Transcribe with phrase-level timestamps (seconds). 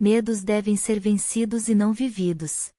[0.00, 2.72] medos devem ser vencidos e não vividos.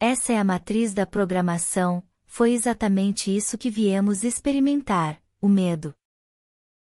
[0.00, 5.94] Essa é a matriz da programação, foi exatamente isso que viemos experimentar, o medo.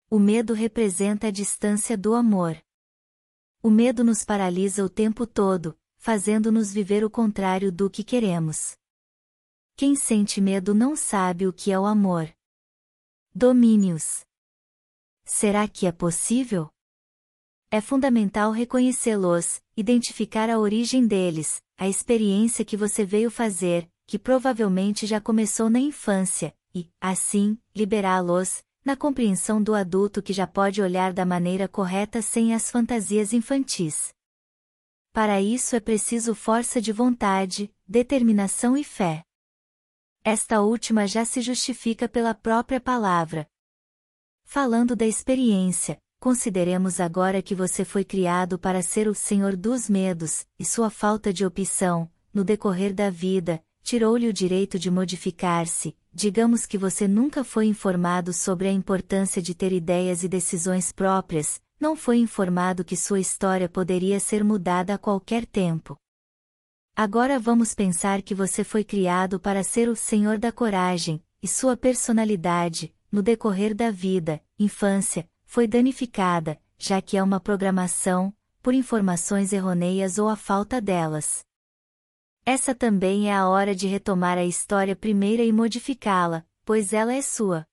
[0.08, 2.56] O medo representa a distância do amor.
[3.60, 8.76] O medo nos paralisa o tempo todo, fazendo-nos viver o contrário do que queremos.
[9.74, 12.32] Quem sente medo não sabe o que é o amor.
[13.34, 14.24] Domínios.
[15.24, 16.70] Será que é possível?
[17.74, 25.06] É fundamental reconhecê-los, identificar a origem deles, a experiência que você veio fazer, que provavelmente
[25.06, 31.14] já começou na infância, e, assim, liberá-los, na compreensão do adulto que já pode olhar
[31.14, 34.12] da maneira correta sem as fantasias infantis.
[35.10, 39.24] Para isso é preciso força de vontade, determinação e fé.
[40.22, 43.48] Esta última já se justifica pela própria palavra.
[44.44, 50.46] Falando da experiência, consideremos agora que você foi criado para ser o senhor dos medos,
[50.56, 56.64] e sua falta de opção, no decorrer da vida, tirou-lhe o direito de modificar-se, digamos
[56.64, 61.96] que você nunca foi informado sobre a importância de ter ideias e decisões próprias, não
[61.96, 65.96] foi informado que sua história poderia ser mudada a qualquer tempo.
[66.94, 71.76] Agora vamos pensar que você foi criado para ser o senhor da coragem, e sua
[71.76, 79.52] personalidade, no decorrer da vida, infância, foi danificada, já que é uma programação, por informações
[79.52, 81.44] errôneas ou a falta delas.
[82.42, 87.20] Essa também é a hora de retomar a história primeira e modificá-la, pois ela é
[87.20, 87.66] sua.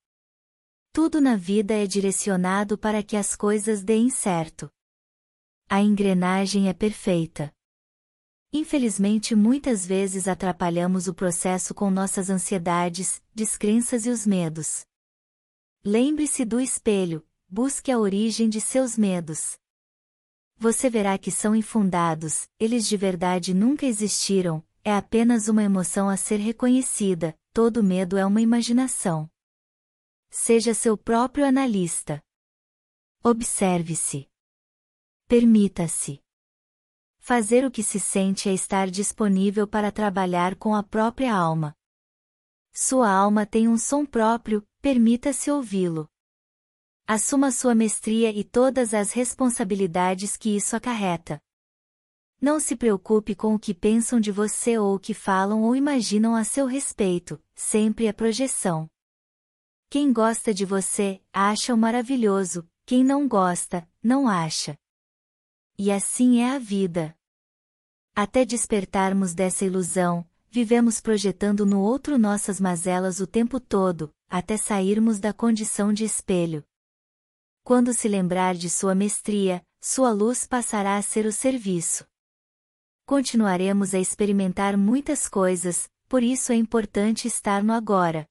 [0.92, 4.70] Tudo na vida é direcionado para que as coisas deem certo.
[5.70, 7.50] A engrenagem é perfeita.
[8.52, 14.86] Infelizmente, muitas vezes atrapalhamos o processo com nossas ansiedades, descrenças e os medos.
[15.82, 19.58] Lembre-se do espelho, busque a origem de seus medos
[20.60, 26.18] você verá que são infundados, eles de verdade nunca existiram, é apenas uma emoção a
[26.18, 29.32] ser reconhecida, todo medo é uma imaginação.
[30.30, 32.22] Seja seu próprio analista.
[33.24, 34.30] Observe-se.
[35.30, 36.22] Permita-se.
[37.20, 41.74] Fazer o que se sente é estar disponível para trabalhar com a própria alma.
[42.74, 46.10] Sua alma tem um som próprio, permita-se ouvi-lo.
[47.12, 51.42] Assuma sua mestria e todas as responsabilidades que isso acarreta.
[52.40, 56.36] Não se preocupe com o que pensam de você ou o que falam ou imaginam
[56.36, 58.88] a seu respeito, sempre é projeção.
[59.90, 64.78] Quem gosta de você, acha-o maravilhoso, quem não gosta, não acha.
[65.80, 67.18] E assim é a vida.
[68.16, 75.20] Até despertarmos dessa ilusão, vivemos projetando no outro nossas mazelas o tempo todo, até sairmos
[75.20, 76.64] da condição de espelho.
[77.70, 82.04] Quando se lembrar de sua mestria, sua luz passará a ser o serviço.
[83.06, 88.28] Continuaremos a experimentar muitas coisas, por isso é importante estar no agora.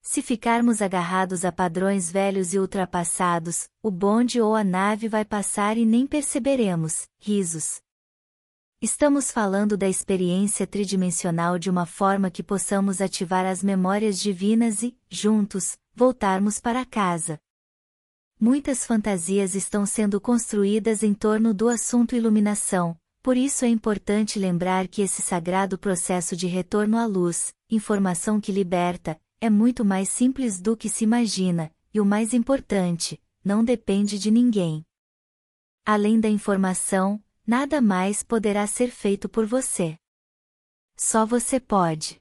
[0.00, 5.76] Se ficarmos agarrados a padrões velhos e ultrapassados, o bonde ou a nave vai passar
[5.76, 7.08] e nem perceberemos.
[7.18, 7.80] Risos.
[8.80, 14.96] Estamos falando da experiência tridimensional de uma forma que possamos ativar as memórias divinas e,
[15.10, 17.40] juntos, voltarmos para casa.
[18.38, 24.88] Muitas fantasias estão sendo construídas em torno do assunto iluminação, por isso é importante lembrar
[24.88, 30.60] que esse sagrado processo de retorno à luz, informação que liberta, é muito mais simples
[30.60, 34.84] do que se imagina, e o mais importante, não depende de ninguém.
[35.82, 39.96] Além da informação, nada mais poderá ser feito por você.
[40.94, 42.20] Só você pode.